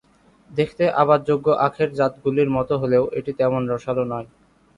[0.49, 4.27] দেখতে আবাদযোগ্য আখের জাতগুলির মতো হলেও এটি তেমন রসালো নয়।